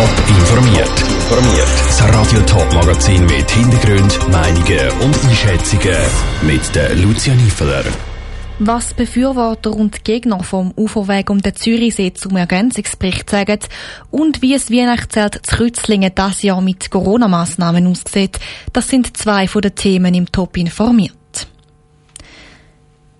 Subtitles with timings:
[0.00, 0.88] Top informiert.
[0.88, 1.68] Informiert.
[1.86, 5.94] Das Radio Top Magazin mit Hintergrund, Meinungen und Einschätzungen
[6.40, 7.84] mit der Lucia Niefeler.
[8.60, 13.58] Was Befürworter und Gegner vom Uferweg um den Zürichsee zum Ergänzungsbericht sagen
[14.10, 18.40] und wie es Weihnachtszelt zu Rützlingen das Jahr mit Corona-Massnahmen aussieht,
[18.72, 21.12] das sind zwei von den Themen im Top informiert.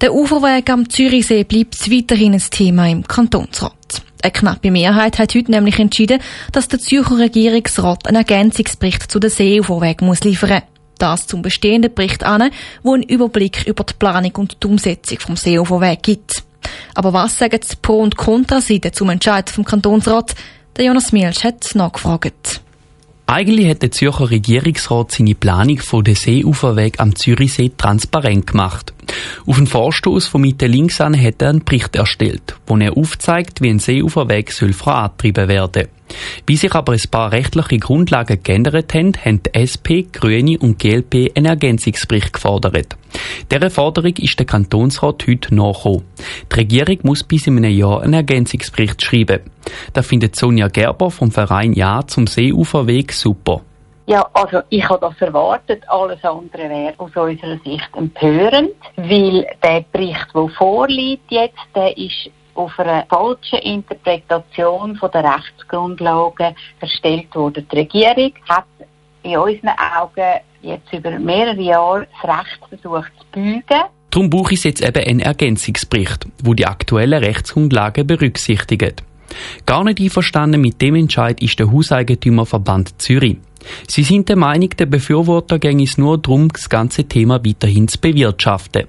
[0.00, 3.79] Der Uferweg am Zürichsee bleibt weiterhin ein Thema im Kantonsrat.
[4.22, 6.20] Eine knappe Mehrheit hat heute nämlich entschieden,
[6.52, 10.62] dass der Zürcher Regierungsrat einen Ergänzungsbericht zu den Seeuferweg muss liefern.
[10.98, 12.50] Das zum bestehenden Bericht an,
[12.82, 16.42] wo einen Überblick über die Planung und die Umsetzung vom Seeuferweg gibt.
[16.94, 20.34] Aber was sagen die Pro- und Kontraseite zum Entscheid vom Kantonsrat?
[20.76, 22.60] Der Jonas Mielsch hat nachgefragt.
[23.26, 28.92] Eigentlich hat der Zürcher Regierungsrat seine Planung von der Seeuferweg am Zürichsee transparent gemacht.
[29.46, 33.60] Auf den Vorstoß von Mitte links an hat er einen Bericht erstellt, wo er aufzeigt,
[33.60, 35.88] wie ein Seeuferweg soll vorangetrieben werden.
[36.46, 41.32] Wie sich aber ein paar rechtliche Grundlagen geändert haben, haben die SP, Grüne und GLP
[41.36, 42.96] einen Ergänzungsbericht gefordert.
[43.50, 46.02] Dieser Forderung ist der Kantonsrat heute nachgekommen.
[46.50, 49.40] Die Regierung muss bis in einem Jahr einen Ergänzungsbericht schreiben.
[49.92, 53.62] Da findet Sonja Gerber vom Verein Ja zum Seeuferweg super.
[54.10, 55.84] Ja, also ich habe das erwartet.
[55.88, 62.28] Alles andere wäre aus unserer Sicht empörend, weil der Bericht, der vorliegt jetzt, der ist
[62.54, 67.64] auf einer falschen Interpretation von der Rechtsgrundlagen erstellt worden.
[67.70, 68.64] Die Regierung hat
[69.22, 73.62] in unseren Augen jetzt über mehrere Jahre das Recht versucht zu bügen.
[74.10, 79.04] Darum brauche ich jetzt eben einen Ergänzungsbericht, wo die aktuellen Rechtsgrundlagen berücksichtigt.
[79.66, 83.36] Gar nicht einverstanden mit dem Entscheid ist der Hauseigentümerverband Zürich.
[83.86, 87.98] Sie sind der Meinung, der Befürworter ging es nur darum, das ganze Thema weiterhin zu
[87.98, 88.86] bewirtschaften.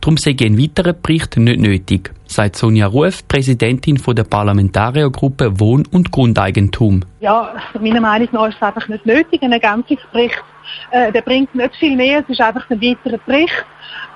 [0.00, 6.10] Darum sei ein weiterer Bericht nicht nötig, sagt Sonja Ruf, Präsidentin der Parlamentariergruppe Wohn- und
[6.10, 7.04] Grundeigentum.
[7.20, 10.42] Ja, meiner Meinung nach ist es einfach nicht nötig, ein Ergänzungsbericht.
[10.90, 13.64] Äh, der bringt nicht viel mehr, es ist einfach ein weiterer Bericht.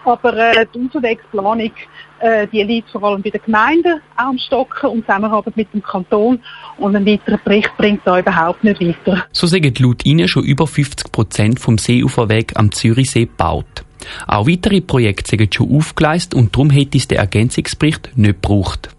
[0.04, 1.72] Aber äh, die Unterwegsplanung,
[2.20, 6.40] äh, die liegt vor allem bei den Gemeinden am Stocken und Zusammenarbeit mit dem Kanton.
[6.78, 9.24] Und ein weiterer Bericht bringt da überhaupt nicht weiter.
[9.32, 13.84] So sagen laut Ihnen schon über 50 Prozent vom Seeuferweg am Zürichsee gebaut.
[14.26, 18.95] Auch weitere Projekte sind schon aufgeleistet und darum hätte es den Ergänzungsbericht nicht gebraucht.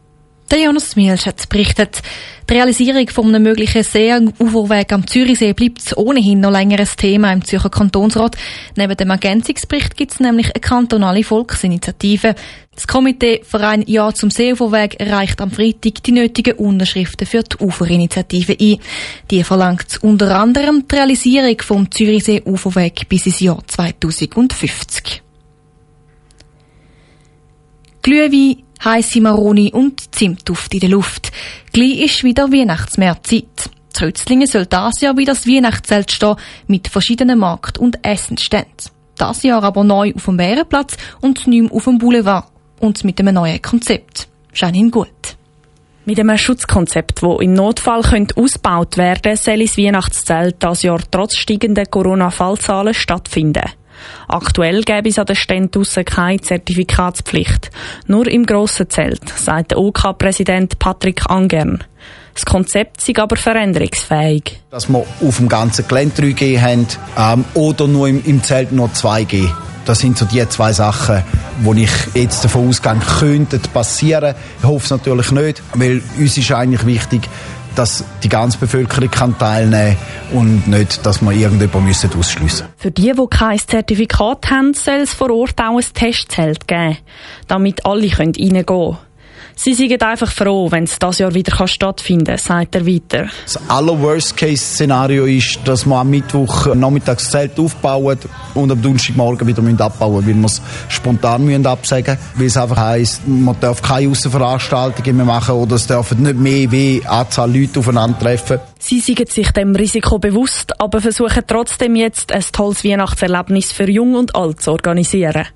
[0.50, 2.02] Der Jonas Mielsch hat berichtet.
[2.50, 7.44] Die Realisierung von einem möglichen Seeuferweg am Zürichsee bleibt ohnehin noch länger ein Thema im
[7.44, 8.38] Zürcher Kantonsrat.
[8.78, 12.34] Neben dem Ergänzungsbericht gibt es nämlich eine kantonale Volksinitiative.
[12.74, 18.56] Das Komitee Verein Ja zum Seeuferweg erreicht am Freitag die nötigen Unterschriften für die Uferinitiative
[18.58, 18.78] ein.
[19.30, 25.24] Die verlangt unter anderem die Realisierung vom Zürichsee-Uferweg bis ins Jahr 2050.
[28.02, 31.32] Glühwein heisse Maroni und Zimtduft in der Luft.
[31.74, 33.70] Gleich ist wieder Weihnachtsmärzzeit.
[33.94, 36.36] Trötzlingen soll das Jahr wieder das Weihnachtszelt stehen
[36.68, 38.92] mit verschiedenen Markt- und Essensständen.
[39.18, 42.46] Das Jahr aber neu auf dem Bärenplatz und mehr auf dem Boulevard.
[42.80, 44.28] Und mit einem neuen Konzept.
[44.54, 45.08] Janine Gut.
[46.06, 51.36] Mit einem Schutzkonzept, das im Notfall könnte ausgebaut werden soll das Weihnachtszelt das Jahr trotz
[51.36, 53.66] steigender Corona-Fallzahlen stattfinden.
[54.28, 57.72] Aktuell gäbe es an den Ständen draussen keine Zertifikatspflicht.
[58.08, 61.84] Nur im grossen Zelt, sagt der OK-Präsident Patrick Angern.
[62.34, 64.62] Das Konzept ist aber veränderungsfähig.
[64.70, 66.88] Dass wir auf dem ganzen Gelände 3G haben
[67.18, 69.50] ähm, oder nur im, im Zelt nur 2G.
[69.86, 71.24] Das sind so die zwei Sachen,
[71.62, 74.36] wo ich jetzt davon ausgehe, könnten passieren.
[74.60, 77.22] Ich hoffe es natürlich nicht, weil uns ist eigentlich wichtig,
[77.78, 79.98] dass die ganze Bevölkerung kann teilnehmen
[80.34, 82.68] und nicht, dass wir irgendjemanden ausschliessen müssen.
[82.78, 86.98] Für die, die kein Zertifikat haben, soll es vor Ort auch ein Testzelt geben,
[87.48, 88.98] damit alle reingehen können.
[89.60, 93.26] Sie sind einfach froh, wenn es das Jahr wieder stattfinden kann, sagt er weiter.
[93.44, 98.20] Das aller Worst-Case-Szenario ist, dass wir am Mittwoch nachmittags das Zelt aufbauen
[98.54, 102.40] und am Donnerstagmorgen wieder abbauen müssen, weil wir es spontan müssen absagen müssen.
[102.40, 106.72] Weil es einfach heisst, man darf keine Aussenveranstaltungen mehr machen oder es dürfen nicht mehr
[106.72, 108.60] wie Anzahl Leute aufeinandertreffen.
[108.78, 114.14] Sie sind sich dem Risiko bewusst, aber versuchen trotzdem jetzt ein tolles Weihnachtserlebnis für Jung
[114.14, 115.48] und Alt zu organisieren.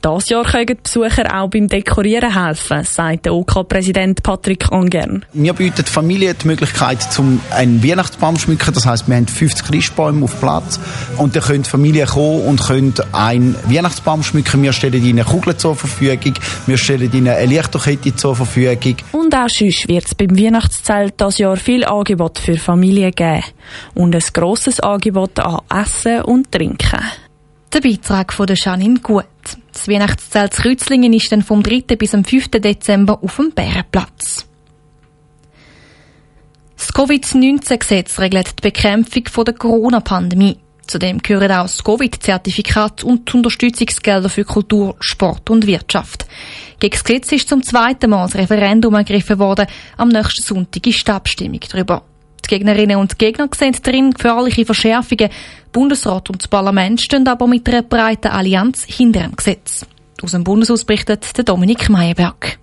[0.00, 5.24] Das Jahr können die Besucher auch beim Dekorieren helfen, sagt der OK-Präsident Patrick Angern.
[5.32, 8.72] Wir bieten Familien die Möglichkeit, zum einen Weihnachtsbaum zu schmücken.
[8.72, 10.78] Das heisst, wir haben 50 Christbäume auf Platz.
[11.16, 14.62] Und da können Familien kommen und können einen Weihnachtsbaum schmücken.
[14.62, 16.34] Wir stellen ihnen Kugeln zur Verfügung.
[16.66, 18.96] Wir stellen ihnen eine Lichterkette zur Verfügung.
[19.12, 23.42] Und auch sonst wird es beim Weihnachtszelt das Jahr viel Angebot für Familien geben.
[23.94, 27.00] Und ein grosses Angebot an Essen und Trinken.
[27.72, 29.26] Der Beitrag von der Janine Gut.
[29.78, 31.82] Das Weihnachtszelt Kreuzlingen ist dann vom 3.
[31.96, 32.48] bis am 5.
[32.48, 34.44] Dezember auf dem Bärenplatz.
[36.76, 40.58] Das Covid-19-Gesetz regelt die Bekämpfung der Corona-Pandemie.
[40.84, 46.26] Zudem gehören auch das Covid-Zertifikat und die Unterstützungsgelder für Kultur, Sport und Wirtschaft.
[46.80, 49.68] Gegen das Gesetz ist zum zweiten Mal das Referendum ergriffen worden.
[49.96, 52.02] Am nächsten Sonntag ist die Abstimmung darüber.
[52.48, 55.28] Die Gegnerinnen und Gegner sehen darin gefährliche Verschärfungen.
[55.70, 59.84] Bundesrat und das Parlament stehen aber mit einer breiten Allianz hinter dem Gesetz.
[60.22, 62.58] Aus dem Bundeshaus berichtet der Dominik Meyerberg.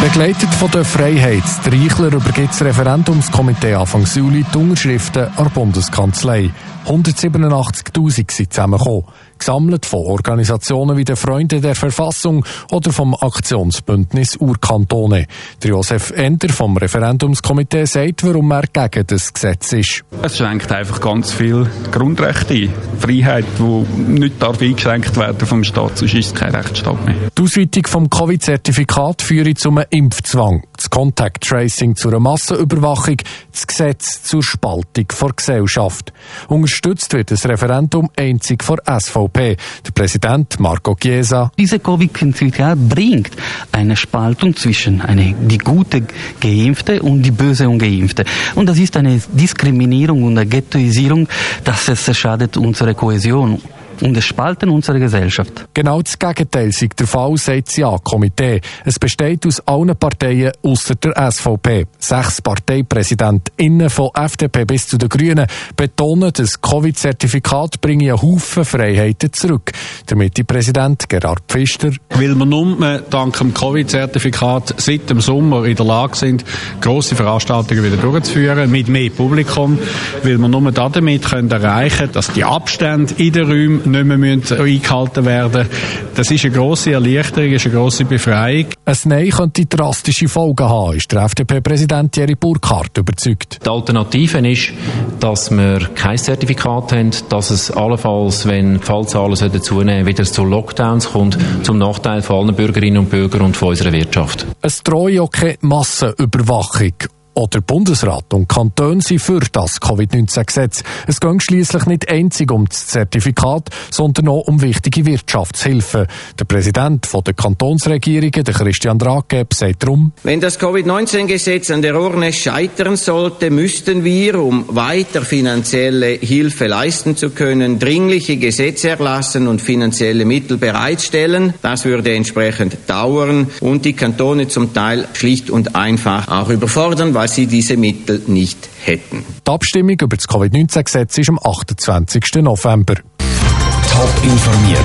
[0.00, 5.50] Begleitet von der Freiheit, der Reichler übergibt das Referendumskomitee Anfang Juli die Unterschriften an der
[5.50, 6.50] Bundeskanzlei.
[6.86, 9.04] 187.000 sind zusammengekommen
[9.38, 15.26] gesammelt von Organisationen wie der Freunde der Verfassung oder vom Aktionsbündnis Urkantone.
[15.62, 20.04] Der Josef Ender vom Referendumskomitee sagt, warum er gegen das Gesetz ist.
[20.22, 22.72] Es schränkt einfach ganz viel Grundrechte ein.
[22.98, 27.14] Freiheit, die nicht darf eingeschränkt werden vom Staat, sonst ist es kein Rechtsstaat mehr.
[27.36, 33.16] Die Ausweitung vom Covid-Zertifikat führt zum Impfzwang, das Contact Tracing zu einer Massenüberwachung,
[33.52, 36.12] das Gesetz zur Spaltung der Gesellschaft.
[36.48, 39.56] Unterstützt wird das Referendum einzig vor SVP.
[39.84, 41.50] Der Präsident Marco Chiesa.
[41.58, 43.32] Diese Covid-Zertifikat bringt
[43.72, 46.04] eine Spaltung zwischen eine, die gute
[46.40, 48.24] Geimpfte und die böse Ungeimpfte.
[48.54, 51.28] Und das ist eine Diskriminierung und eine Ghettoisierung,
[51.64, 53.60] das es schadet unsere Kohäsion
[54.02, 55.68] und es spalten unsere Gesellschaft.
[55.74, 58.60] Genau das Gegenteil der Fall, sagt das Ja-Komitee.
[58.84, 61.86] Es besteht aus allen Parteien außer der SVP.
[61.98, 65.46] Sechs Parteipräsidentinnen von FDP bis zu den Grünen
[65.76, 69.72] betonen, das Covid-Zertifikat bringe einen Haufen Freiheiten zurück.
[70.08, 71.90] Der Mitte-Präsident Gerhard Pfister.
[72.10, 72.78] Weil wir nun
[73.10, 76.44] dank dem Covid-Zertifikat seit dem Sommer in der Lage sind,
[76.80, 79.78] grosse Veranstaltungen wieder durchzuführen, mit mehr Publikum,
[80.22, 84.18] weil wir nur damit können erreichen können, dass die Abstände in den Räumen nicht mehr
[84.18, 85.66] müssen eingehalten werden
[86.14, 88.66] Das ist eine grosse Erleichterung, ist eine grosse Befreiung.
[88.84, 93.60] Ein Nein könnte drastische Folgen haben, ist der FDP-Präsident Thierry Burkhardt überzeugt.
[93.64, 94.72] Die Alternative ist,
[95.20, 101.10] dass wir kein Zertifikat haben, dass es allenfalls, wenn die Fallzahlen zunehmen wieder zu Lockdowns
[101.12, 104.46] kommt, zum Nachteil von allen Bürgerinnen und Bürgern und von unserer Wirtschaft.
[104.62, 106.94] Es drohe auch keine Massenüberwachung
[107.38, 110.82] oder Bundesrat und Kanton sind für das Covid-19-Gesetz.
[111.06, 116.08] Es geht schließlich nicht einzig um das Zertifikat, sondern auch um wichtige Wirtschaftshilfen.
[116.36, 122.32] Der Präsident der Kantonsregierungen, der Christian Drageb, sagt darum, wenn das Covid-19-Gesetz an der Urne
[122.32, 129.62] scheitern sollte, müssten wir, um weiter finanzielle Hilfe leisten zu können, dringliche Gesetze erlassen und
[129.62, 131.54] finanzielle Mittel bereitstellen.
[131.62, 137.27] Das würde entsprechend dauern und die Kantone zum Teil schlicht und einfach auch überfordern, weil
[137.34, 139.24] sie diese Mittel nicht hätten.
[139.46, 142.22] Die Abstimmung über das Covid-19-Gesetz ist am 28.
[142.42, 142.94] November.
[142.94, 144.78] Top informiert,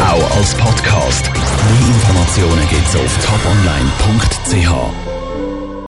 [0.00, 1.30] auch als Podcast.
[1.32, 5.19] Mehr Informationen gibt es auf toponline.ch.